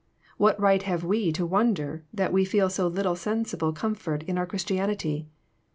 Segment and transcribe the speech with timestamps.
[0.37, 4.47] What right have we to wonder that we feel so little sensible comfort in our
[4.47, 5.27] Christianity?